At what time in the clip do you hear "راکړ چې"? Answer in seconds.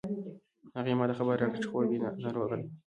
1.39-1.69